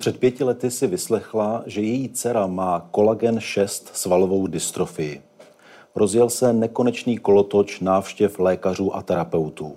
Před 0.00 0.18
pěti 0.18 0.44
lety 0.44 0.70
si 0.70 0.86
vyslechla, 0.86 1.62
že 1.66 1.80
její 1.80 2.08
dcera 2.08 2.46
má 2.46 2.88
kolagen 2.90 3.40
6 3.40 3.90
svalovou 3.92 4.46
dystrofii. 4.46 5.22
Rozjel 5.94 6.30
se 6.30 6.52
nekonečný 6.52 7.18
kolotoč 7.18 7.80
návštěv 7.80 8.38
lékařů 8.38 8.96
a 8.96 9.02
terapeutů. 9.02 9.76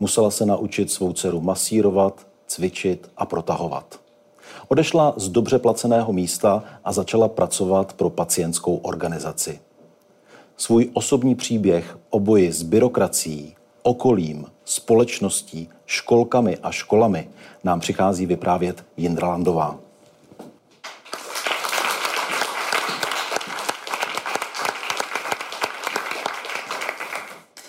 Musela 0.00 0.30
se 0.30 0.46
naučit 0.46 0.90
svou 0.90 1.12
dceru 1.12 1.40
masírovat, 1.40 2.26
cvičit 2.46 3.10
a 3.16 3.26
protahovat. 3.26 4.00
Odešla 4.68 5.14
z 5.16 5.28
dobře 5.28 5.58
placeného 5.58 6.12
místa 6.12 6.64
a 6.84 6.92
začala 6.92 7.28
pracovat 7.28 7.92
pro 7.92 8.10
pacientskou 8.10 8.76
organizaci. 8.76 9.60
Svůj 10.56 10.90
osobní 10.92 11.34
příběh 11.34 11.98
o 12.10 12.20
boji 12.20 12.52
s 12.52 12.62
byrokracií, 12.62 13.54
okolím, 13.86 14.46
společností, 14.64 15.68
školkami 15.86 16.56
a 16.62 16.70
školami 16.70 17.30
nám 17.64 17.80
přichází 17.80 18.26
vyprávět 18.26 18.84
Jindra 18.96 19.28
Landová. 19.28 19.78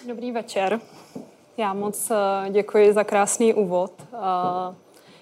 Dobrý 0.08 0.31
večer. 0.31 0.80
Já 1.58 1.73
moc 1.73 2.12
eh, 2.12 2.50
děkuji 2.50 2.94
za 2.94 3.03
krásný 3.03 3.53
úvod. 3.53 3.92
Eh, 4.14 4.75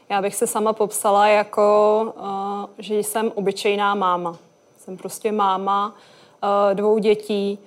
já 0.09 0.21
bych 0.21 0.35
se 0.35 0.47
sama 0.47 0.73
popsala 0.73 1.27
jako, 1.27 2.13
eh, 2.17 2.83
že 2.83 2.95
jsem 2.95 3.31
obyčejná 3.35 3.95
máma. 3.95 4.37
Jsem 4.77 4.97
prostě 4.97 5.31
máma 5.31 5.95
dvou 6.73 6.97
dětí, 6.97 7.59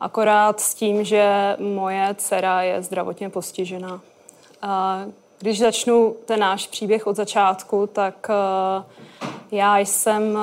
akorát 0.00 0.60
s 0.60 0.74
tím, 0.74 1.04
že 1.04 1.56
moje 1.58 2.14
dcera 2.18 2.62
je 2.62 2.82
zdravotně 2.82 3.30
postižená. 3.30 4.00
Když 5.38 5.58
začnu 5.58 6.16
ten 6.24 6.40
náš 6.40 6.66
příběh 6.66 7.06
od 7.06 7.16
začátku, 7.16 7.86
tak 7.86 8.30
já 9.52 9.78
jsem 9.78 10.38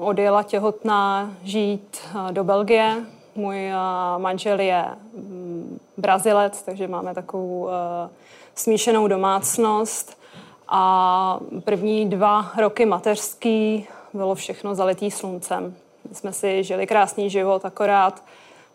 odjela 0.00 0.42
těhotná 0.42 1.30
žít 1.42 1.98
do 2.30 2.44
Belgie. 2.44 2.96
Můj 3.34 3.70
manžel 4.18 4.60
je 4.60 4.84
mm, 5.14 5.78
Brazilec, 5.96 6.62
takže 6.62 6.88
máme 6.88 7.14
takovou 7.14 7.68
smíšenou 8.54 9.08
domácnost. 9.08 10.18
A 10.68 11.40
první 11.64 12.08
dva 12.08 12.52
roky 12.58 12.86
mateřský 12.86 13.86
bylo 14.12 14.34
všechno 14.34 14.74
zalitý 14.74 15.10
sluncem. 15.10 15.74
My 16.08 16.14
jsme 16.14 16.32
si 16.32 16.64
žili 16.64 16.86
krásný 16.86 17.30
život, 17.30 17.64
akorát 17.64 18.22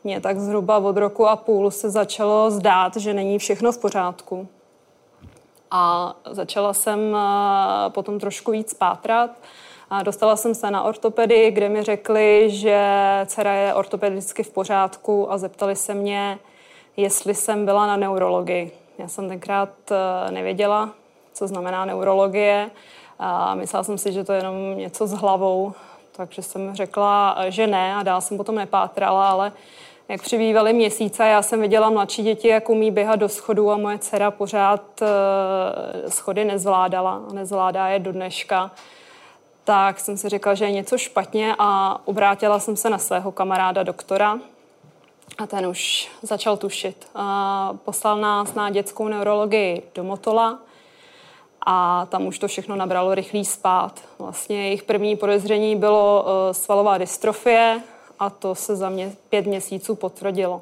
mě 0.04 0.22
tak 0.22 0.40
zhruba 0.40 0.78
od 0.78 0.98
roku 0.98 1.28
a 1.28 1.36
půl 1.36 1.72
se 1.72 1.90
začalo 1.90 2.52
zdát, 2.52 2.98
že 2.98 3.14
není 3.14 3.40
všechno 3.40 3.72
v 3.72 3.78
pořádku. 3.78 4.48
A 5.72 6.14
začala 6.30 6.74
jsem 6.74 7.16
eh, 7.16 7.90
potom 7.90 8.20
trošku 8.20 8.52
víc 8.52 8.74
pátrat. 8.74 9.32
A 9.90 10.04
dostala 10.04 10.36
jsem 10.36 10.56
se 10.56 10.72
na 10.72 10.84
ortopedii, 10.84 11.52
kde 11.52 11.70
mi 11.70 11.84
řekli, 11.84 12.50
že 12.50 12.86
dcera 13.26 13.54
je 13.54 13.74
ortopedicky 13.74 14.44
v 14.44 14.50
pořádku 14.50 15.32
a 15.32 15.38
zeptali 15.38 15.76
se 15.76 15.94
mě, 15.94 16.40
jestli 16.98 17.36
jsem 17.36 17.66
byla 17.66 17.88
na 17.88 17.98
neurologii. 17.98 18.72
Já 18.98 19.08
jsem 19.08 19.30
tenkrát 19.30 19.70
eh, 19.92 20.32
nevěděla, 20.32 20.90
co 21.34 21.48
znamená 21.48 21.86
neurologie. 21.86 22.72
A 23.20 23.56
myslela 23.56 23.84
jsem 23.84 23.98
si, 23.98 24.11
že 24.11 24.23
to 24.23 24.34
je 24.34 24.40
jenom 24.40 24.78
něco 24.78 25.08
s 25.08 25.11
hlavou, 25.11 25.73
takže 26.11 26.42
jsem 26.42 26.76
řekla, 26.76 27.38
že 27.50 27.67
ne 27.67 27.95
a 27.95 28.04
dál 28.04 28.22
jsem 28.22 28.38
potom 28.38 28.56
nepátrala, 28.56 29.30
ale 29.30 29.52
jak 30.11 30.22
přibývaly 30.22 30.73
měsíce, 30.73 31.27
já 31.27 31.42
jsem 31.42 31.61
viděla 31.61 31.89
mladší 31.89 32.23
děti, 32.23 32.48
jak 32.48 32.70
umí 32.70 32.92
běhat 32.92 33.20
do 33.20 33.30
schodu 33.30 33.72
a 33.72 33.77
moje 33.77 33.99
dcera 33.99 34.32
pořád 34.32 35.02
eh, 35.02 36.10
schody 36.10 36.45
nezvládala 36.45 37.22
a 37.30 37.33
nezvládá 37.33 37.88
je 37.88 37.99
do 37.99 38.11
dneška. 38.11 38.72
Tak 39.64 39.99
jsem 39.99 40.17
si 40.17 40.30
řekla, 40.30 40.54
že 40.54 40.66
je 40.66 40.72
něco 40.72 40.98
špatně 40.98 41.55
a 41.60 41.99
obrátila 42.05 42.60
jsem 42.60 42.77
se 42.77 42.89
na 42.89 42.98
svého 42.98 43.32
kamaráda 43.32 43.83
doktora, 43.83 44.39
a 45.38 45.48
ten 45.48 45.67
už 45.67 46.11
začal 46.22 46.58
tušit. 46.58 47.08
A 47.16 47.73
poslal 47.86 48.17
nás 48.17 48.54
na 48.54 48.70
dětskou 48.70 49.08
neurologii 49.08 49.83
do 49.95 50.04
Motola 50.04 50.60
a 51.66 52.08
tam 52.10 52.26
už 52.26 52.39
to 52.39 52.48
všechno 52.48 52.76
nabralo 52.76 53.16
rychlý 53.16 53.45
spát. 53.45 53.99
Vlastně 54.20 54.64
jejich 54.64 54.83
první 54.83 55.16
podezření 55.16 55.76
bylo 55.76 56.23
uh, 56.23 56.54
svalová 56.54 56.98
dystrofie 56.98 57.82
a 58.21 58.30
to 58.30 58.55
se 58.55 58.76
za 58.76 58.89
mě 58.89 59.15
pět 59.30 59.45
měsíců 59.45 59.95
potvrdilo. 59.95 60.61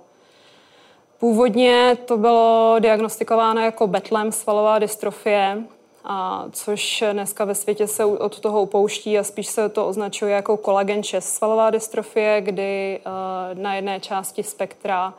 Původně 1.20 1.98
to 2.06 2.18
bylo 2.18 2.76
diagnostikováno 2.80 3.62
jako 3.62 3.88
betlem 3.88 4.32
svalová 4.32 4.80
dystrofie, 4.80 5.64
a 6.04 6.46
což 6.52 7.04
dneska 7.14 7.46
ve 7.46 7.56
světě 7.56 7.88
se 7.88 8.06
od 8.06 8.40
toho 8.40 8.62
upouští 8.62 9.20
a 9.20 9.24
spíš 9.24 9.48
se 9.48 9.70
to 9.70 9.88
označuje 9.88 10.36
jako 10.36 10.58
kolagen 10.58 11.04
6 11.04 11.26
svalová 11.26 11.70
dystrofie, 11.70 12.42
kdy 12.42 13.00
uh, 13.06 13.62
na 13.62 13.76
jedné 13.76 14.00
části 14.00 14.44
spektra 14.44 15.14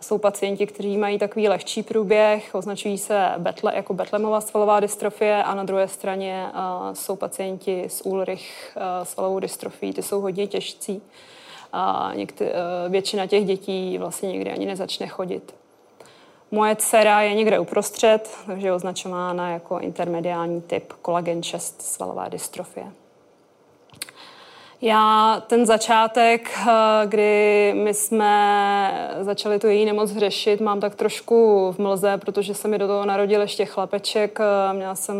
jsou 0.00 0.18
pacienti, 0.18 0.66
kteří 0.66 0.98
mají 0.98 1.18
takový 1.18 1.48
lehčí 1.48 1.82
průběh, 1.82 2.50
označují 2.52 2.98
se 2.98 3.32
betle, 3.38 3.72
jako 3.76 3.94
betlemová 3.94 4.40
svalová 4.40 4.80
dystrofie 4.80 5.44
a 5.44 5.54
na 5.54 5.64
druhé 5.64 5.88
straně 5.88 6.46
uh, 6.54 6.94
jsou 6.94 7.16
pacienti 7.16 7.84
s 7.88 8.06
Ulrich 8.06 8.76
uh, 8.76 9.04
svalovou 9.04 9.40
dystrofií, 9.40 9.92
ty 9.92 10.02
jsou 10.02 10.20
hodně 10.20 10.46
těžcí. 10.46 11.02
A 11.72 12.12
někdy, 12.14 12.46
uh, 12.46 12.92
většina 12.92 13.26
těch 13.26 13.44
dětí 13.44 13.98
vlastně 13.98 14.32
nikdy 14.32 14.50
ani 14.50 14.66
nezačne 14.66 15.06
chodit. 15.06 15.54
Moje 16.50 16.76
dcera 16.76 17.20
je 17.20 17.34
někde 17.34 17.58
uprostřed, 17.58 18.30
takže 18.46 18.66
je 18.66 18.72
označována 18.72 19.50
jako 19.50 19.78
intermediální 19.78 20.62
typ 20.62 20.92
kolagen 20.92 21.42
6 21.42 21.82
svalová 21.82 22.28
dystrofie. 22.28 22.86
Já 24.84 25.42
ten 25.46 25.66
začátek, 25.66 26.50
eh, 26.58 26.72
kdy 27.06 27.72
my 27.76 27.94
jsme 27.94 29.14
začali 29.20 29.58
tu 29.58 29.66
její 29.66 29.84
nemoc 29.84 30.10
řešit, 30.10 30.60
mám 30.60 30.80
tak 30.80 30.94
trošku 30.94 31.66
v 31.72 31.78
mlze, 31.78 32.18
protože 32.18 32.54
se 32.54 32.68
mi 32.68 32.78
do 32.78 32.86
toho 32.86 33.06
narodil 33.06 33.40
ještě 33.40 33.64
chlapeček. 33.64 34.38
Eh, 34.40 34.74
měla 34.74 34.94
jsem 34.94 35.16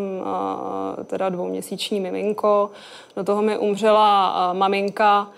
eh, 1.01 1.05
teda 1.05 1.29
dvouměsíční 1.29 2.01
miminko, 2.01 2.71
do 3.17 3.25
toho 3.25 3.43
mi 3.43 3.59
umřela 3.59 4.53
maminka, 4.53 5.31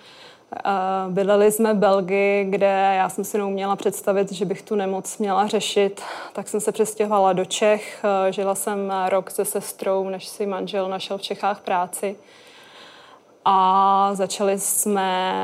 Bydleli 1.09 1.53
jsme 1.53 1.75
v 1.75 1.77
Belgii, 1.77 2.45
kde 2.45 2.95
já 2.97 3.09
jsem 3.09 3.25
si 3.25 3.39
neuměla 3.39 3.77
představit, 3.77 4.33
že 4.33 4.45
bych 4.45 4.63
tu 4.63 4.75
nemoc 4.75 5.19
měla 5.19 5.47
řešit. 5.47 6.03
Tak 6.33 6.49
jsem 6.49 6.61
se 6.61 6.73
přestěhovala 6.73 7.33
do 7.33 7.45
Čech. 7.45 8.05
Žila 8.31 8.55
jsem 8.55 8.93
rok 9.09 9.31
se 9.31 9.45
sestrou, 9.45 10.09
než 10.09 10.27
si 10.27 10.47
manžel 10.47 10.89
našel 10.89 11.19
v 11.19 11.23
Čechách 11.23 11.61
práci. 11.61 12.17
A 13.45 14.11
začali 14.13 14.59
jsme 14.59 15.43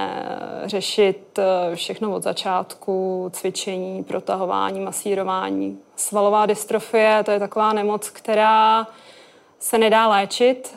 řešit 0.65 1.39
všechno 1.75 2.15
od 2.15 2.23
začátku, 2.23 3.31
cvičení, 3.33 4.05
protahování, 4.05 4.81
masírování. 4.81 5.79
Svalová 5.97 6.47
dystrofie, 6.47 7.23
to 7.25 7.31
je 7.31 7.39
taková 7.39 7.73
nemoc, 7.73 8.11
která 8.11 8.87
se 9.59 9.79
nedá 9.79 10.09
léčit 10.09 10.77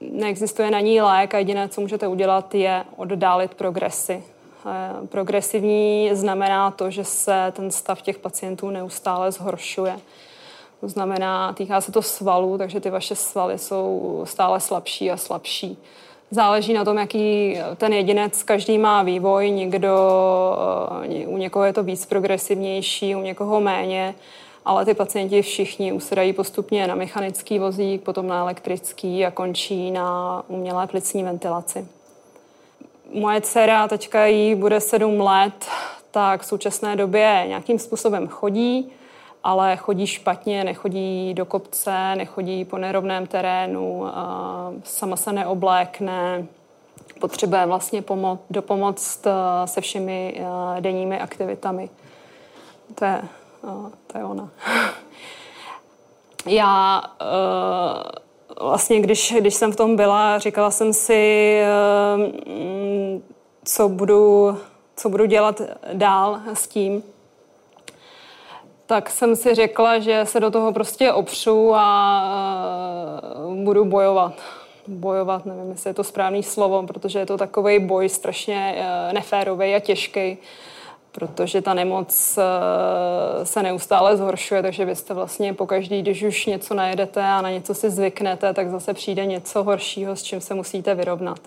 neexistuje 0.00 0.70
na 0.70 0.80
ní 0.80 1.00
lék 1.00 1.34
a 1.34 1.38
jediné, 1.38 1.68
co 1.68 1.80
můžete 1.80 2.08
udělat, 2.08 2.54
je 2.54 2.84
oddálit 2.96 3.54
progresy. 3.54 4.22
Eh, 4.66 5.06
progresivní 5.06 6.10
znamená 6.12 6.70
to, 6.70 6.90
že 6.90 7.04
se 7.04 7.52
ten 7.56 7.70
stav 7.70 8.02
těch 8.02 8.18
pacientů 8.18 8.70
neustále 8.70 9.32
zhoršuje. 9.32 9.96
To 10.80 10.88
znamená, 10.88 11.52
týká 11.52 11.80
se 11.80 11.92
to 11.92 12.02
svalů, 12.02 12.58
takže 12.58 12.80
ty 12.80 12.90
vaše 12.90 13.14
svaly 13.14 13.58
jsou 13.58 14.22
stále 14.24 14.60
slabší 14.60 15.10
a 15.10 15.16
slabší. 15.16 15.78
Záleží 16.30 16.72
na 16.72 16.84
tom, 16.84 16.98
jaký 16.98 17.58
ten 17.76 17.92
jedinec, 17.92 18.42
každý 18.42 18.78
má 18.78 19.02
vývoj, 19.02 19.50
někdo, 19.50 19.96
eh, 21.04 21.26
u 21.26 21.36
někoho 21.36 21.64
je 21.64 21.72
to 21.72 21.82
víc 21.82 22.06
progresivnější, 22.06 23.16
u 23.16 23.20
někoho 23.20 23.60
méně 23.60 24.14
ale 24.64 24.84
ty 24.84 24.94
pacienti 24.94 25.42
všichni 25.42 25.92
usedají 25.92 26.32
postupně 26.32 26.86
na 26.86 26.94
mechanický 26.94 27.58
vozík, 27.58 28.02
potom 28.02 28.26
na 28.26 28.40
elektrický 28.40 29.26
a 29.26 29.30
končí 29.30 29.90
na 29.90 30.42
umělé 30.48 30.86
plicní 30.86 31.24
ventilaci. 31.24 31.88
Moje 33.12 33.40
dcera, 33.40 33.88
teďka 33.88 34.26
jí 34.26 34.54
bude 34.54 34.80
sedm 34.80 35.20
let, 35.20 35.66
tak 36.10 36.42
v 36.42 36.46
současné 36.46 36.96
době 36.96 37.44
nějakým 37.46 37.78
způsobem 37.78 38.28
chodí 38.28 38.92
ale 39.44 39.76
chodí 39.76 40.06
špatně, 40.06 40.64
nechodí 40.64 41.34
do 41.34 41.44
kopce, 41.44 42.16
nechodí 42.16 42.64
po 42.64 42.78
nerovném 42.78 43.26
terénu, 43.26 44.04
sama 44.84 45.16
se 45.16 45.32
neoblékne, 45.32 46.46
potřebuje 47.20 47.66
vlastně 47.66 48.02
pomo- 48.02 48.38
dopomoct 48.50 49.26
se 49.64 49.80
všemi 49.80 50.40
denními 50.80 51.20
aktivitami. 51.20 51.90
To 52.94 53.04
je, 53.04 53.22
to 54.06 54.18
je 54.18 54.24
ona. 54.24 54.48
Já 56.46 57.02
vlastně, 58.60 59.00
když, 59.00 59.34
když 59.38 59.54
jsem 59.54 59.72
v 59.72 59.76
tom 59.76 59.96
byla, 59.96 60.38
říkala 60.38 60.70
jsem 60.70 60.92
si, 60.92 61.60
co 63.64 63.88
budu, 63.88 64.58
co 64.96 65.08
budu 65.08 65.26
dělat 65.26 65.60
dál 65.92 66.40
s 66.54 66.68
tím, 66.68 67.02
tak 68.86 69.10
jsem 69.10 69.36
si 69.36 69.54
řekla, 69.54 69.98
že 69.98 70.26
se 70.26 70.40
do 70.40 70.50
toho 70.50 70.72
prostě 70.72 71.12
opřu 71.12 71.74
a 71.74 72.22
uh, 73.46 73.54
budu 73.54 73.84
bojovat. 73.84 74.32
Bojovat, 74.86 75.46
nevím, 75.46 75.70
jestli 75.70 75.90
je 75.90 75.94
to 75.94 76.04
správný 76.04 76.42
slovo, 76.42 76.86
protože 76.86 77.18
je 77.18 77.26
to 77.26 77.38
takový 77.38 77.78
boj 77.78 78.08
strašně 78.08 78.84
neférový 79.12 79.74
a 79.74 79.80
těžký, 79.80 80.38
protože 81.12 81.62
ta 81.62 81.74
nemoc 81.74 82.38
uh, 82.38 83.44
se 83.44 83.62
neustále 83.62 84.16
zhoršuje, 84.16 84.62
takže 84.62 84.84
vy 84.84 84.96
jste 84.96 85.14
vlastně 85.14 85.54
pokaždý, 85.54 86.02
když 86.02 86.22
už 86.22 86.46
něco 86.46 86.74
najedete 86.74 87.22
a 87.22 87.42
na 87.42 87.50
něco 87.50 87.74
si 87.74 87.90
zvyknete, 87.90 88.54
tak 88.54 88.70
zase 88.70 88.94
přijde 88.94 89.26
něco 89.26 89.62
horšího, 89.62 90.16
s 90.16 90.22
čím 90.22 90.40
se 90.40 90.54
musíte 90.54 90.94
vyrovnat. 90.94 91.40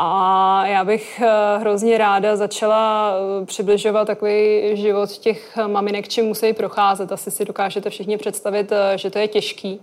A 0.00 0.66
já 0.66 0.84
bych 0.84 1.20
eh, 1.20 1.58
hrozně 1.58 1.98
ráda 1.98 2.36
začala 2.36 3.12
eh, 3.42 3.46
přibližovat 3.46 4.06
takový 4.06 4.60
život 4.76 5.10
těch 5.10 5.56
maminek, 5.66 6.08
čím 6.08 6.24
musí 6.24 6.52
procházet. 6.52 7.12
Asi 7.12 7.30
si 7.30 7.44
dokážete 7.44 7.90
všichni 7.90 8.18
představit, 8.18 8.72
eh, 8.72 8.98
že 8.98 9.10
to 9.10 9.18
je 9.18 9.28
těžký, 9.28 9.80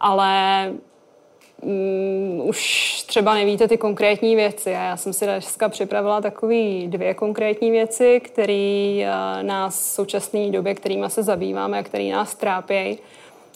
ale 0.00 0.72
um, 1.62 2.42
už 2.44 3.02
třeba 3.06 3.34
nevíte 3.34 3.68
ty 3.68 3.78
konkrétní 3.78 4.36
věci. 4.36 4.74
A 4.74 4.82
já 4.82 4.96
jsem 4.96 5.12
si 5.12 5.24
dneska 5.24 5.68
připravila 5.68 6.20
takové 6.20 6.86
dvě 6.86 7.14
konkrétní 7.14 7.70
věci, 7.70 8.20
které 8.20 8.98
uh, 9.02 9.42
nás 9.42 9.74
v 9.74 9.94
současné 9.94 10.50
době, 10.50 10.74
kterými 10.74 11.06
se 11.08 11.22
zabýváme 11.22 11.78
a 11.78 11.82
které 11.82 12.04
nás 12.04 12.34
trápí. 12.34 12.98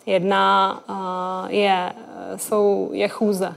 Jedna 0.06 0.80
uh, 0.88 1.54
je, 1.54 1.92
jsou, 2.36 2.90
je 2.92 3.08
chůze 3.08 3.56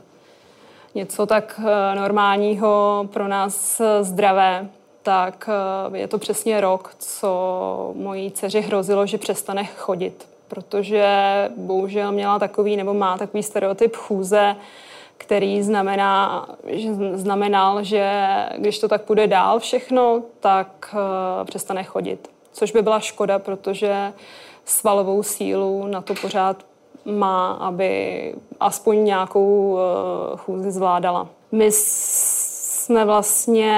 něco 0.96 1.26
tak 1.26 1.62
eh, 1.64 1.96
normálního 1.96 3.06
pro 3.14 3.28
nás 3.28 3.80
eh, 3.80 4.04
zdravé, 4.04 4.70
tak 5.04 5.50
eh, 5.94 5.98
je 5.98 6.08
to 6.08 6.18
přesně 6.18 6.62
rok, 6.62 6.96
co 7.00 7.94
mojí 7.96 8.32
dceři 8.32 8.62
hrozilo, 8.62 9.06
že 9.06 9.18
přestane 9.18 9.66
chodit, 9.66 10.28
protože 10.54 11.06
bohužel 11.58 12.12
měla 12.12 12.40
takový 12.40 12.78
nebo 12.78 12.94
má 12.94 13.18
takový 13.18 13.44
stereotyp 13.44 13.96
chůze, 13.96 14.56
který 15.18 15.64
znamená, 15.64 16.48
že 16.68 16.94
znamenal, 17.14 17.84
že 17.84 18.28
když 18.58 18.80
to 18.80 18.88
tak 18.88 19.02
půjde 19.02 19.28
dál 19.28 19.60
všechno, 19.60 20.22
tak 20.40 20.96
přestane 21.44 21.84
chodit. 21.84 22.28
Což 22.52 22.72
by 22.72 22.82
byla 22.82 23.00
škoda, 23.00 23.40
protože 23.40 24.14
svalovou 24.66 25.24
sílu 25.24 25.88
na 25.88 26.02
to 26.02 26.14
pořád 26.22 26.66
má, 27.06 27.52
aby 27.52 28.36
aspoň 28.60 29.04
nějakou 29.04 29.74
uh, 29.74 30.38
chůzi 30.38 30.72
zvládala. 30.72 31.28
My 31.52 31.72
jsme 32.84 33.06
vlastně 33.06 33.74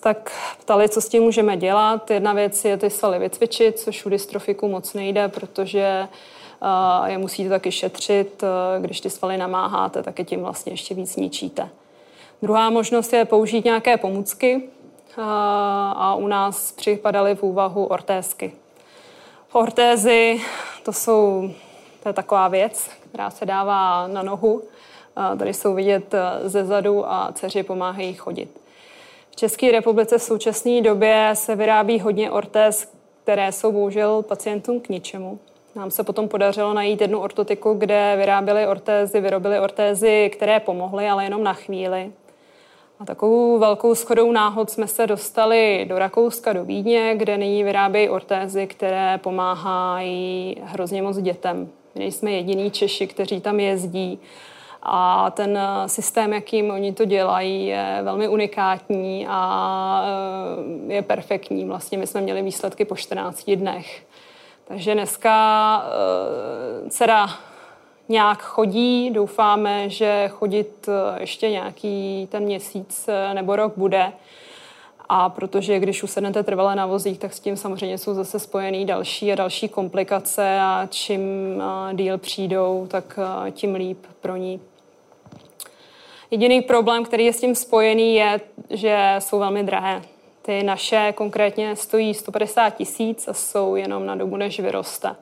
tak 0.00 0.32
ptali, 0.60 0.88
co 0.88 1.00
s 1.00 1.08
tím 1.08 1.22
můžeme 1.22 1.56
dělat. 1.56 2.10
Jedna 2.10 2.32
věc 2.32 2.64
je 2.64 2.76
ty 2.76 2.90
svaly 2.90 3.18
vycvičit, 3.18 3.78
což 3.78 4.06
u 4.06 4.08
dystrofiku 4.08 4.68
moc 4.68 4.94
nejde, 4.94 5.28
protože 5.28 6.08
uh, 6.62 7.08
je 7.08 7.18
musíte 7.18 7.50
taky 7.50 7.72
šetřit. 7.72 8.42
Uh, 8.42 8.84
když 8.84 9.00
ty 9.00 9.10
svaly 9.10 9.36
namáháte, 9.36 10.02
tak 10.02 10.18
je 10.18 10.24
tím 10.24 10.40
vlastně 10.40 10.72
ještě 10.72 10.94
víc 10.94 11.16
ničíte. 11.16 11.68
Druhá 12.42 12.70
možnost 12.70 13.12
je 13.12 13.24
použít 13.24 13.64
nějaké 13.64 13.96
pomůcky 13.96 14.62
a 15.96 16.14
u 16.18 16.26
nás 16.26 16.72
připadaly 16.72 17.34
v 17.34 17.42
úvahu 17.42 17.84
ortézky. 17.84 18.52
Ortézy 19.52 20.40
to 20.82 20.92
jsou 20.92 21.50
to 22.02 22.08
je 22.08 22.12
taková 22.12 22.48
věc, 22.48 22.90
která 23.08 23.30
se 23.30 23.46
dává 23.46 24.06
na 24.06 24.22
nohu. 24.22 24.62
Tady 25.38 25.54
jsou 25.54 25.74
vidět 25.74 26.14
e, 26.14 26.48
ze 26.48 26.64
zadu 26.64 27.12
a 27.12 27.32
dceři 27.32 27.62
pomáhají 27.62 28.14
chodit. 28.14 28.60
V 29.30 29.36
České 29.36 29.72
republice 29.72 30.18
v 30.18 30.22
současné 30.22 30.80
době 30.80 31.30
se 31.34 31.56
vyrábí 31.56 32.00
hodně 32.00 32.30
ortéz, 32.30 32.92
které 33.22 33.52
jsou 33.52 33.72
bohužel 33.72 34.22
pacientům 34.22 34.80
k 34.80 34.88
ničemu. 34.88 35.38
Nám 35.74 35.90
se 35.90 36.04
potom 36.04 36.28
podařilo 36.28 36.74
najít 36.74 37.00
jednu 37.00 37.20
ortotiku, 37.20 37.74
kde 37.74 38.14
vyráběli 38.16 38.66
ortézy, 38.66 39.20
vyrobili 39.20 39.60
ortézy, 39.60 40.30
které 40.32 40.60
pomohly, 40.60 41.08
ale 41.08 41.24
jenom 41.24 41.44
na 41.44 41.52
chvíli. 41.52 42.12
A 43.00 43.04
takovou 43.04 43.58
velkou 43.58 43.94
schodou 43.94 44.32
náhod 44.32 44.70
jsme 44.70 44.88
se 44.88 45.06
dostali 45.06 45.84
do 45.88 45.98
Rakouska, 45.98 46.52
do 46.52 46.64
Vídně, 46.64 47.14
kde 47.16 47.38
nyní 47.38 47.64
vyrábějí 47.64 48.08
ortézy, 48.08 48.66
které 48.66 49.18
pomáhají 49.18 50.56
hrozně 50.62 51.02
moc 51.02 51.18
dětem. 51.18 51.68
My 51.94 51.98
nejsme 51.98 52.30
jediní 52.30 52.70
Češi, 52.70 53.06
kteří 53.06 53.40
tam 53.40 53.60
jezdí. 53.60 54.18
A 54.84 55.30
ten 55.30 55.58
eh, 55.58 55.88
systém, 55.88 56.32
jakým 56.32 56.70
oni 56.70 56.92
to 56.92 57.04
dělají, 57.04 57.66
je 57.66 58.00
velmi 58.02 58.28
unikátní 58.28 59.26
a 59.28 60.04
eh, 60.88 60.94
je 60.94 61.02
perfektní. 61.02 61.64
Vlastně 61.64 61.98
my 61.98 62.06
jsme 62.06 62.20
měli 62.20 62.42
výsledky 62.42 62.84
po 62.84 62.96
14 62.96 63.50
dnech. 63.50 64.06
Takže 64.64 64.94
dneska 64.94 65.84
eh, 65.86 66.90
dcera 66.90 67.30
nějak 68.08 68.42
chodí, 68.42 69.10
doufáme, 69.10 69.88
že 69.88 70.28
chodit 70.28 70.88
ještě 71.18 71.50
nějaký 71.50 72.28
ten 72.30 72.44
měsíc 72.44 73.08
nebo 73.32 73.56
rok 73.56 73.72
bude. 73.76 74.12
A 75.08 75.28
protože 75.28 75.78
když 75.78 76.02
usednete 76.02 76.42
trvale 76.42 76.76
na 76.76 76.86
vozích, 76.86 77.18
tak 77.18 77.32
s 77.32 77.40
tím 77.40 77.56
samozřejmě 77.56 77.98
jsou 77.98 78.14
zase 78.14 78.38
spojený 78.38 78.84
další 78.84 79.32
a 79.32 79.34
další 79.34 79.68
komplikace 79.68 80.58
a 80.60 80.86
čím 80.90 81.22
díl 81.92 82.18
přijdou, 82.18 82.86
tak 82.90 83.18
tím 83.52 83.74
líp 83.74 84.06
pro 84.20 84.36
ní. 84.36 84.60
Jediný 86.34 86.62
problém, 86.62 87.04
který 87.04 87.24
je 87.24 87.32
s 87.32 87.40
tím 87.40 87.54
spojený, 87.54 88.14
je, 88.14 88.40
že 88.70 89.16
jsou 89.18 89.38
velmi 89.38 89.62
drahé. 89.62 90.02
Ty 90.42 90.62
naše 90.62 91.12
konkrétně 91.16 91.76
stojí 91.76 92.14
150 92.14 92.70
tisíc 92.70 93.28
a 93.28 93.32
jsou 93.32 93.76
jenom 93.76 94.06
na 94.06 94.14
dobu, 94.14 94.36
než 94.36 94.60
vyroste. 94.60 95.16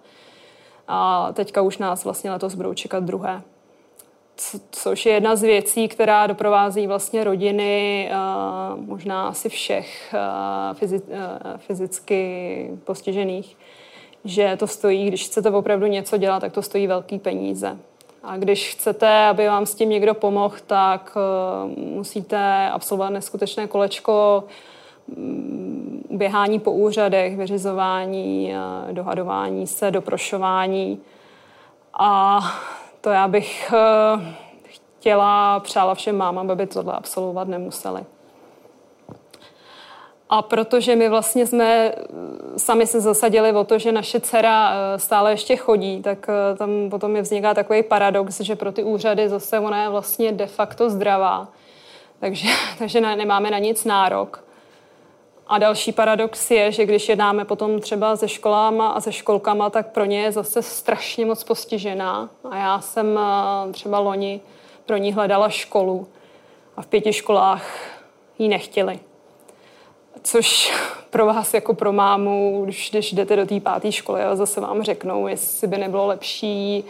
A 0.88 1.29
teďka 1.32 1.62
už 1.62 1.79
nás 1.79 2.05
vlastně 2.05 2.31
letos 2.31 2.55
budou 2.55 2.75
čekat 2.75 3.05
druhé 3.05 3.43
což 4.70 5.06
je 5.06 5.13
jedna 5.13 5.37
z 5.37 5.43
věcí, 5.43 5.89
která 5.89 6.27
doprovází 6.27 6.87
vlastně 6.87 7.25
rodiny, 7.25 8.10
možná 8.77 9.29
asi 9.29 9.48
všech 9.48 10.15
fyzicky 11.56 12.70
postižených, 12.84 13.56
že 14.25 14.56
to 14.56 14.67
stojí, 14.67 15.06
když 15.06 15.27
chcete 15.27 15.51
opravdu 15.51 15.87
něco 15.87 16.17
dělat, 16.17 16.41
tak 16.41 16.53
to 16.53 16.63
stojí 16.63 16.87
velký 16.87 17.19
peníze. 17.19 17.79
A 18.22 18.36
když 18.36 18.72
chcete, 18.72 19.26
aby 19.26 19.46
vám 19.46 19.67
s 19.67 19.74
tím 19.74 19.88
někdo 19.88 20.14
pomohl, 20.14 20.56
tak 20.67 21.17
musíte 21.76 22.70
absolvovat 22.70 23.12
neskutečné 23.12 23.67
kolečko 23.67 24.44
mm, 25.17 26.06
běhání 26.10 26.58
po 26.60 26.72
úřadech, 26.72 27.36
vyřizování, 27.36 28.55
dohadování 28.93 29.67
se, 29.67 29.91
doprošování. 29.91 31.00
A 31.94 32.41
to 33.00 33.10
já 33.10 33.29
bych 33.29 33.72
eh, 33.72 34.34
chtěla, 34.62 35.60
přála 35.60 35.94
všem 35.94 36.17
mámám, 36.17 36.50
aby 36.50 36.67
tohle 36.67 36.93
absolvovat 36.93 37.48
nemuseli. 37.48 38.05
A 40.34 40.43
protože 40.43 40.96
my 40.96 41.08
vlastně 41.08 41.46
jsme 41.46 41.89
eh, 41.89 41.94
sami 42.56 42.86
se 42.86 43.01
zasadili 43.01 43.53
o 43.53 43.65
to, 43.65 43.79
že 43.79 43.93
naše 43.93 44.20
dcera 44.20 44.72
eh, 44.72 44.98
stále 44.98 45.32
ještě 45.32 45.56
chodí, 45.56 46.03
tak 46.03 46.27
tam 46.56 46.91
potom 46.91 47.17
je 47.17 47.22
vzniká 47.22 47.55
takový 47.55 47.82
paradox, 47.82 48.41
že 48.41 48.56
pro 48.56 48.72
ty 48.72 48.82
úřady 48.84 49.29
zase 49.29 49.58
ona 49.58 49.82
je 49.82 49.89
vlastně 49.89 50.32
de 50.32 50.46
facto 50.46 50.91
zdravá. 50.91 51.48
Takže, 52.20 52.48
takže 52.79 53.01
nemáme 53.01 53.51
na 53.51 53.58
nic 53.58 53.84
nárok. 53.84 54.44
A 55.46 55.58
další 55.58 55.93
paradox 55.93 56.51
je, 56.51 56.72
že 56.72 56.86
když 56.86 57.08
jednáme 57.08 57.44
potom 57.44 57.81
třeba 57.81 58.17
se 58.17 58.29
školama 58.29 58.89
a 58.89 59.01
se 59.01 59.12
školkama, 59.12 59.70
tak 59.70 59.93
pro 59.93 60.05
ně 60.05 60.22
je 60.22 60.32
zase 60.32 60.62
strašně 60.62 61.27
moc 61.27 61.44
postižená. 61.44 62.31
A 62.51 62.56
já 62.56 62.81
jsem 62.81 63.19
eh, 63.19 63.72
třeba 63.72 63.98
loni 63.98 64.41
pro 64.86 64.96
ní 64.96 65.12
hledala 65.12 65.48
školu 65.48 66.08
a 66.77 66.82
v 66.82 66.86
pěti 66.86 67.12
školách 67.12 67.67
ji 68.39 68.48
nechtěli. 68.48 69.01
Což 70.24 70.72
pro 71.10 71.26
vás 71.26 71.55
jako 71.55 71.74
pro 71.74 71.93
mámu, 71.93 72.62
když, 72.64 72.91
když 72.91 73.12
jdete 73.12 73.36
do 73.36 73.46
té 73.46 73.60
páté 73.60 73.93
školy 73.93 74.22
a 74.22 74.36
zase 74.36 74.60
vám 74.60 74.82
řeknou, 74.82 75.26
jestli 75.26 75.69
by 75.69 75.79
nebylo 75.79 76.06
lepší 76.06 76.84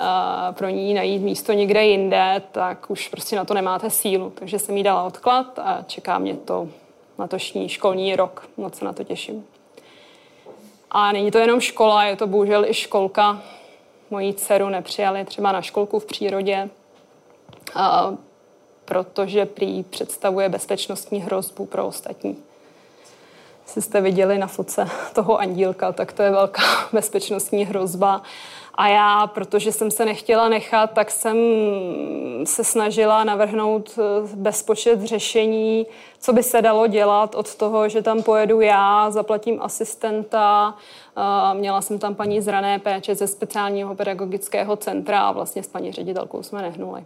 uh, 0.00 0.54
pro 0.54 0.68
ní 0.68 0.94
najít 0.94 1.22
místo 1.22 1.52
někde 1.52 1.84
jinde, 1.84 2.42
tak 2.52 2.90
už 2.90 3.08
prostě 3.08 3.36
na 3.36 3.44
to 3.44 3.54
nemáte 3.54 3.90
sílu. 3.90 4.32
Takže 4.34 4.58
jsem 4.58 4.76
jí 4.76 4.82
dala 4.82 5.02
odklad 5.02 5.58
a 5.58 5.84
čeká 5.86 6.18
mě 6.18 6.36
to 6.36 6.68
letošní 7.18 7.68
školní 7.68 8.16
rok. 8.16 8.48
Moc 8.56 8.74
se 8.74 8.84
na 8.84 8.92
to 8.92 9.04
těším. 9.04 9.44
A 10.90 11.12
není 11.12 11.30
to 11.30 11.38
jenom 11.38 11.60
škola, 11.60 12.04
je 12.04 12.16
to 12.16 12.26
bohužel 12.26 12.64
i 12.64 12.74
školka. 12.74 13.42
Mojí 14.10 14.34
dceru 14.34 14.68
nepřijali 14.68 15.24
třeba 15.24 15.52
na 15.52 15.62
školku 15.62 15.98
v 15.98 16.04
přírodě, 16.04 16.70
a, 17.74 18.14
protože 18.84 19.46
prý 19.46 19.82
představuje 19.82 20.48
bezpečnostní 20.48 21.20
hrozbu 21.20 21.66
pro 21.66 21.86
ostatní. 21.86 22.36
Jestli 23.70 23.82
jste 23.82 24.00
viděli 24.00 24.38
na 24.38 24.46
foce 24.46 24.88
toho 25.12 25.38
andílka, 25.38 25.92
tak 25.92 26.12
to 26.12 26.22
je 26.22 26.30
velká 26.30 26.62
bezpečnostní 26.92 27.64
hrozba. 27.64 28.22
A 28.74 28.88
já, 28.88 29.26
protože 29.26 29.72
jsem 29.72 29.90
se 29.90 30.04
nechtěla 30.04 30.48
nechat, 30.48 30.90
tak 30.92 31.10
jsem 31.10 31.36
se 32.44 32.64
snažila 32.64 33.24
navrhnout 33.24 33.98
eh, 33.98 34.28
bezpočet 34.34 35.02
řešení, 35.02 35.86
co 36.18 36.32
by 36.32 36.42
se 36.42 36.62
dalo 36.62 36.86
dělat 36.86 37.34
od 37.34 37.54
toho, 37.54 37.88
že 37.88 38.02
tam 38.02 38.22
pojedu 38.22 38.60
já, 38.60 39.10
zaplatím 39.10 39.58
asistenta, 39.62 40.74
měla 41.52 41.80
jsem 41.80 41.98
tam 41.98 42.14
paní 42.14 42.40
zrané 42.40 42.78
péče 42.78 43.14
ze 43.14 43.26
speciálního 43.26 43.94
pedagogického 43.94 44.76
centra 44.76 45.20
a 45.20 45.32
vlastně 45.32 45.62
s 45.62 45.68
paní 45.68 45.92
ředitelkou 45.92 46.42
jsme 46.42 46.62
nehnuli. 46.62 47.04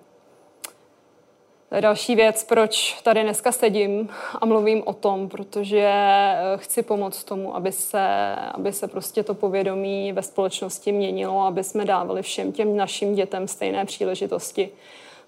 Další 1.81 2.17
věc, 2.17 2.45
proč 2.45 3.01
tady 3.03 3.23
dneska 3.23 3.53
sedím 3.53 4.09
a 4.41 4.47
mluvím 4.47 4.83
o 4.87 4.93
tom, 4.93 5.29
protože 5.29 5.91
eh, 5.91 6.37
chci 6.57 6.83
pomoct 6.83 7.25
tomu, 7.25 7.57
aby 7.57 7.73
se, 7.73 8.35
aby 8.35 8.73
se 8.73 8.89
prostě 8.89 9.23
to 9.23 9.35
povědomí 9.35 10.13
ve 10.13 10.23
společnosti 10.23 10.93
měnilo, 10.93 11.41
aby 11.41 11.65
jsme 11.65 11.85
dávali 11.85 12.23
všem 12.23 12.53
těm 12.53 12.77
našim 12.77 13.15
dětem 13.15 13.49
stejné 13.49 13.85
příležitosti. 13.85 14.69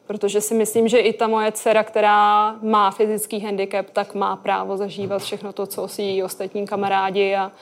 Protože 0.06 0.40
si 0.40 0.54
myslím, 0.54 0.88
že 0.88 0.98
i 0.98 1.12
ta 1.12 1.26
moje 1.26 1.52
dcera, 1.52 1.84
která 1.84 2.52
má 2.62 2.90
fyzický 2.90 3.40
handicap, 3.40 3.86
tak 3.92 4.14
má 4.14 4.36
právo 4.36 4.76
zažívat 4.76 5.22
všechno 5.22 5.52
to, 5.52 5.66
co 5.66 5.88
si 5.88 6.02
její 6.02 6.22
ostatní 6.22 6.66
kamarádi 6.66 7.34
a, 7.34 7.52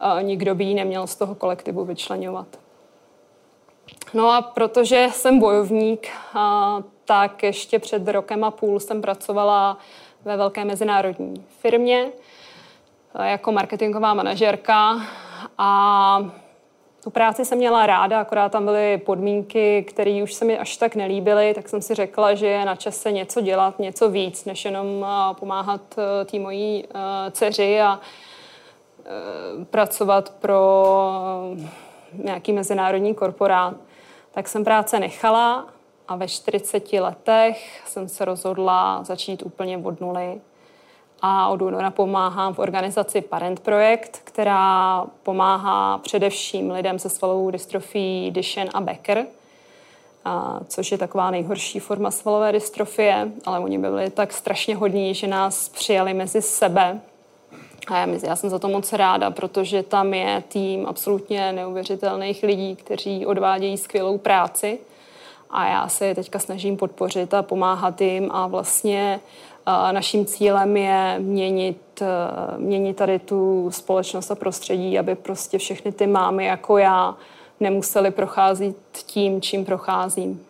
a 0.00 0.20
nikdo 0.20 0.54
by 0.54 0.64
ji 0.64 0.74
neměl 0.74 1.06
z 1.06 1.16
toho 1.16 1.34
kolektivu 1.34 1.84
vyčlenovat. 1.84 2.46
No 4.14 4.30
a 4.30 4.42
protože 4.42 5.08
jsem 5.12 5.38
bojovník, 5.38 6.08
tak 7.06 7.42
ještě 7.42 7.78
před 7.78 8.08
rokem 8.08 8.44
a 8.44 8.50
půl 8.50 8.80
jsem 8.80 9.02
pracovala 9.02 9.78
ve 10.24 10.36
velké 10.36 10.64
mezinárodní 10.64 11.46
firmě 11.58 12.08
jako 13.24 13.52
marketingová 13.52 14.14
manažerka 14.14 15.00
a 15.58 16.30
tu 17.04 17.10
práci 17.10 17.44
jsem 17.44 17.58
měla 17.58 17.86
ráda, 17.86 18.20
akorát 18.20 18.52
tam 18.52 18.64
byly 18.64 18.98
podmínky, 18.98 19.82
které 19.88 20.22
už 20.22 20.34
se 20.34 20.44
mi 20.44 20.58
až 20.58 20.76
tak 20.76 20.94
nelíbily, 20.94 21.54
tak 21.54 21.68
jsem 21.68 21.82
si 21.82 21.94
řekla, 21.94 22.34
že 22.34 22.46
je 22.46 22.64
na 22.64 22.76
čase 22.76 23.12
něco 23.12 23.40
dělat, 23.40 23.78
něco 23.78 24.10
víc, 24.10 24.44
než 24.44 24.64
jenom 24.64 25.06
pomáhat 25.38 25.80
e, 25.98 26.24
té 26.24 26.38
mojí 26.38 26.84
dceři 27.30 27.80
a 27.80 28.00
pracovat 29.70 30.30
pro 30.30 30.92
nějaký 32.12 32.52
mezinárodní 32.52 33.14
korporát. 33.14 33.74
Tak 34.30 34.48
jsem 34.48 34.64
práce 34.64 35.00
nechala 35.00 35.66
a 36.08 36.16
ve 36.16 36.28
40 36.28 36.92
letech 36.92 37.82
jsem 37.86 38.08
se 38.08 38.24
rozhodla 38.24 39.04
začít 39.04 39.42
úplně 39.46 39.78
od 39.78 40.00
nuly. 40.00 40.40
A 41.22 41.48
od 41.48 41.62
února 41.62 41.90
pomáhám 41.90 42.54
v 42.54 42.58
organizaci 42.58 43.20
Parent 43.20 43.60
Projekt, 43.60 44.20
která 44.24 45.04
pomáhá 45.22 45.98
především 45.98 46.70
lidem 46.70 46.98
se 46.98 47.08
svalovou 47.08 47.50
dystrofí 47.50 48.30
Duchenne 48.30 48.70
a 48.74 48.80
Becker, 48.80 49.26
a, 50.24 50.60
což 50.68 50.92
je 50.92 50.98
taková 50.98 51.30
nejhorší 51.30 51.80
forma 51.80 52.10
svalové 52.10 52.52
dystrofie, 52.52 53.28
ale 53.44 53.58
oni 53.58 53.78
by 53.78 53.88
byli 53.88 54.10
tak 54.10 54.32
strašně 54.32 54.76
hodní, 54.76 55.14
že 55.14 55.26
nás 55.26 55.68
přijali 55.68 56.14
mezi 56.14 56.42
sebe. 56.42 57.00
A 57.88 57.98
já, 57.98 58.06
já 58.26 58.36
jsem 58.36 58.50
za 58.50 58.58
to 58.58 58.68
moc 58.68 58.92
ráda, 58.92 59.30
protože 59.30 59.82
tam 59.82 60.14
je 60.14 60.42
tým 60.48 60.86
absolutně 60.86 61.52
neuvěřitelných 61.52 62.42
lidí, 62.42 62.76
kteří 62.76 63.26
odvádějí 63.26 63.78
skvělou 63.78 64.18
práci 64.18 64.78
a 65.50 65.68
já 65.68 65.88
se 65.88 66.06
je 66.06 66.14
teďka 66.14 66.38
snažím 66.38 66.76
podpořit 66.76 67.34
a 67.34 67.42
pomáhat 67.42 68.00
jim 68.00 68.30
a 68.32 68.46
vlastně 68.46 69.20
naším 69.92 70.26
cílem 70.26 70.76
je 70.76 71.16
měnit, 71.18 72.02
měnit 72.56 72.96
tady 72.96 73.18
tu 73.18 73.70
společnost 73.72 74.30
a 74.30 74.34
prostředí, 74.34 74.98
aby 74.98 75.14
prostě 75.14 75.58
všechny 75.58 75.92
ty 75.92 76.06
mámy 76.06 76.44
jako 76.44 76.78
já 76.78 77.16
nemuseli 77.60 78.10
procházet 78.10 78.76
tím, 79.06 79.40
čím 79.40 79.64
procházím. 79.64 80.46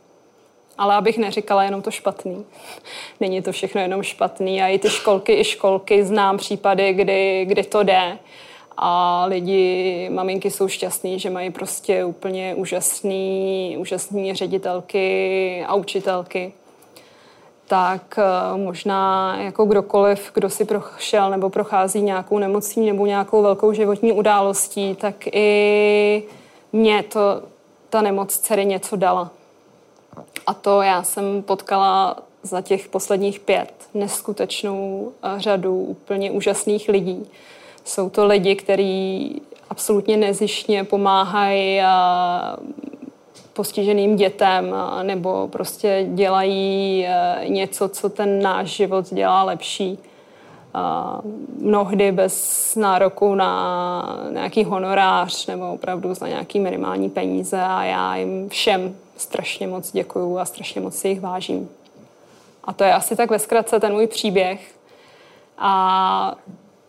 Ale 0.78 0.94
abych 0.94 1.18
neříkala 1.18 1.64
jenom 1.64 1.82
to 1.82 1.90
špatný. 1.90 2.44
Není 3.20 3.42
to 3.42 3.52
všechno 3.52 3.80
jenom 3.80 4.02
špatný 4.02 4.62
a 4.62 4.68
i 4.68 4.78
ty 4.78 4.90
školky, 4.90 5.40
i 5.40 5.44
školky 5.44 6.04
znám 6.04 6.36
případy, 6.36 6.92
kdy, 6.92 7.44
kdy 7.44 7.62
to 7.62 7.82
jde 7.82 8.18
a 8.76 9.24
lidi, 9.26 10.10
maminky 10.12 10.50
jsou 10.50 10.68
šťastní, 10.68 11.18
že 11.18 11.30
mají 11.30 11.50
prostě 11.50 12.04
úplně 12.04 12.54
úžasný, 12.54 13.76
úžasný 13.80 14.34
ředitelky 14.34 15.64
a 15.66 15.74
učitelky. 15.74 16.52
Tak 17.68 18.18
eh, 18.18 18.56
možná 18.58 19.36
jako 19.40 19.64
kdokoliv, 19.64 20.30
kdo 20.34 20.50
si 20.50 20.64
prošel 20.64 21.30
nebo 21.30 21.50
prochází 21.50 22.02
nějakou 22.02 22.38
nemocí 22.38 22.80
nebo 22.80 23.06
nějakou 23.06 23.42
velkou 23.42 23.72
životní 23.72 24.12
událostí, 24.12 24.94
tak 24.94 25.14
i 25.32 26.22
mě 26.72 27.02
to, 27.02 27.42
ta 27.90 28.02
nemoc 28.02 28.36
dcery 28.38 28.64
něco 28.64 28.96
dala. 28.96 29.30
A 30.46 30.54
to 30.54 30.82
já 30.82 31.02
jsem 31.02 31.42
potkala 31.42 32.16
za 32.42 32.60
těch 32.60 32.88
posledních 32.88 33.40
pět 33.40 33.72
neskutečnou 33.94 35.12
eh, 35.22 35.40
řadu 35.40 35.76
úplně 35.76 36.30
úžasných 36.30 36.88
lidí 36.88 37.26
jsou 37.86 38.10
to 38.10 38.26
lidi, 38.26 38.56
kteří 38.56 39.42
absolutně 39.70 40.16
nezištně 40.16 40.84
pomáhají 40.84 41.80
postiženým 43.52 44.16
dětem 44.16 44.74
nebo 45.02 45.48
prostě 45.48 46.06
dělají 46.08 47.06
něco, 47.44 47.88
co 47.88 48.08
ten 48.08 48.42
náš 48.42 48.68
život 48.68 49.14
dělá 49.14 49.42
lepší. 49.42 49.98
Mnohdy 51.58 52.12
bez 52.12 52.74
nároku 52.76 53.34
na 53.34 54.26
nějaký 54.30 54.64
honorář 54.64 55.46
nebo 55.46 55.72
opravdu 55.72 56.14
za 56.14 56.28
nějaký 56.28 56.60
minimální 56.60 57.10
peníze 57.10 57.62
a 57.62 57.84
já 57.84 58.16
jim 58.16 58.48
všem 58.48 58.96
strašně 59.16 59.66
moc 59.66 59.92
děkuju 59.92 60.38
a 60.38 60.44
strašně 60.44 60.80
moc 60.80 60.94
si 60.94 61.08
jich 61.08 61.20
vážím. 61.20 61.68
A 62.64 62.72
to 62.72 62.84
je 62.84 62.94
asi 62.94 63.16
tak 63.16 63.30
ve 63.30 63.38
zkratce 63.38 63.80
ten 63.80 63.92
můj 63.92 64.06
příběh. 64.06 64.74
A 65.58 66.34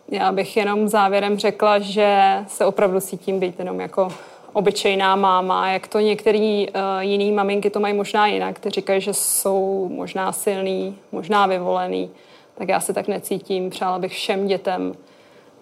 já 0.08 0.32
bych 0.32 0.56
jenom 0.56 0.88
závěrem 0.88 1.38
řekla, 1.38 1.78
že 1.78 2.38
se 2.46 2.64
opravdu 2.64 3.00
cítím 3.00 3.40
být 3.40 3.58
jenom 3.58 3.80
jako 3.80 4.08
obyčejná 4.52 5.16
máma, 5.16 5.70
jak 5.70 5.88
to 5.88 6.00
některý 6.00 6.68
uh, 6.68 6.74
jiný 7.00 7.32
maminky 7.32 7.70
to 7.70 7.80
mají 7.80 7.94
možná 7.94 8.26
jinak, 8.26 8.56
kteří 8.56 8.74
říkají, 8.74 9.00
že 9.00 9.14
jsou 9.14 9.88
možná 9.92 10.32
silný, 10.32 10.98
možná 11.12 11.46
vyvolený, 11.46 12.10
tak 12.54 12.68
já 12.68 12.80
se 12.80 12.92
tak 12.92 13.08
necítím. 13.08 13.70
Přála 13.70 13.98
bych 13.98 14.12
všem 14.12 14.46
dětem, 14.46 14.94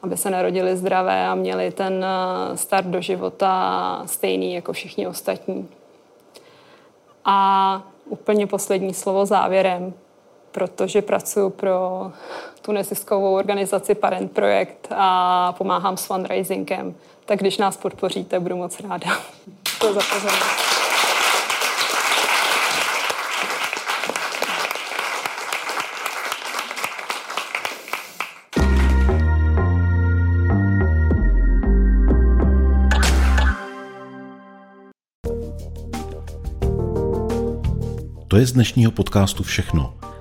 aby 0.02 0.16
se 0.16 0.30
narodili 0.30 0.76
zdravé 0.76 1.26
a 1.26 1.34
měli 1.34 1.70
ten 1.70 1.92
uh, 1.92 2.56
start 2.56 2.86
do 2.86 3.00
života 3.00 4.02
stejný 4.06 4.54
jako 4.54 4.72
všichni 4.72 5.06
ostatní. 5.06 5.68
A 7.24 7.82
úplně 8.08 8.46
poslední 8.46 8.94
slovo 8.94 9.26
závěrem 9.26 9.94
protože 10.56 11.02
pracuji 11.02 11.50
pro 11.50 12.10
tu 12.62 12.72
neziskovou 12.72 13.34
organizaci 13.34 13.94
Parent 13.94 14.32
Projekt 14.32 14.88
a 14.90 15.52
pomáhám 15.52 15.96
s 15.96 16.06
fundraisingem. 16.06 16.94
Tak 17.24 17.38
když 17.38 17.58
nás 17.58 17.76
podpoříte, 17.76 18.40
budu 18.40 18.56
moc 18.56 18.80
ráda. 18.80 19.06
To 19.80 19.92
za 19.94 20.00
pozornost. 20.00 20.76
To 38.28 38.36
je 38.36 38.46
z 38.46 38.52
dnešního 38.52 38.90
podcastu 38.90 39.42
všechno. 39.42 39.94